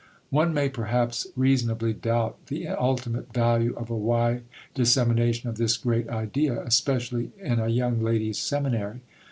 [0.31, 4.41] One may perhaps reasonably doubt the ultimate value of a wide
[4.73, 9.01] dissemination of this great idea, especially in a young ladies' seminary.